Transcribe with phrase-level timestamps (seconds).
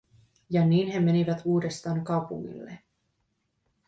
[0.49, 2.79] Ja niin he menivät uudestaan kaupungille.